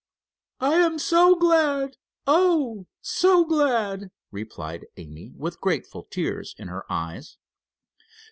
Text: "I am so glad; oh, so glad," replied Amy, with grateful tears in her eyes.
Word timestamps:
"I 0.59 0.77
am 0.77 0.97
so 0.97 1.35
glad; 1.35 1.97
oh, 2.25 2.87
so 3.01 3.45
glad," 3.45 4.09
replied 4.31 4.87
Amy, 4.97 5.31
with 5.37 5.61
grateful 5.61 6.05
tears 6.09 6.55
in 6.57 6.69
her 6.69 6.91
eyes. 6.91 7.37